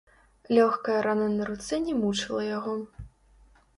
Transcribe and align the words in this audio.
Лёгкая 0.57 0.95
рана 1.07 1.27
на 1.33 1.43
руцэ 1.49 1.75
не 1.85 1.93
мучыла 2.01 2.43
яго. 2.57 2.73